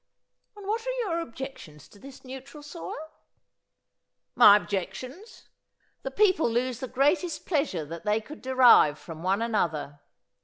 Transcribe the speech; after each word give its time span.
"And 0.57 0.65
what 0.65 0.83
are 0.87 0.99
your 1.03 1.19
objections 1.19 1.87
to 1.89 1.99
this 1.99 2.25
neutral 2.25 2.63
soil?" 2.63 2.95
"My 4.33 4.57
objections? 4.57 5.47
The 6.01 6.09
people 6.09 6.49
lose 6.49 6.79
the 6.79 6.87
greatest 6.87 7.45
pleasure 7.45 7.85
that 7.85 8.03
they 8.03 8.19
could 8.19 8.41
derive 8.41 8.97
from 8.97 9.21
one 9.21 9.43
another. 9.43 9.99